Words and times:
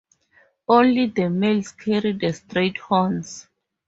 Only 0.67 1.05
the 1.05 1.29
males 1.29 1.73
carry 1.73 2.13
the 2.13 2.33
straight 2.33 2.79
horns. 2.79 3.47